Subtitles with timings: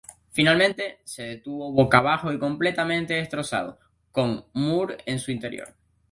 [0.31, 3.77] Finalmente, se detuvo boca abajo y completamente destrozado,
[4.11, 5.75] con Moore en su interior.